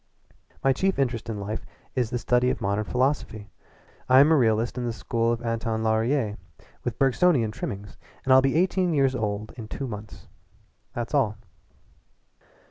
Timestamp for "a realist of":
4.31-4.83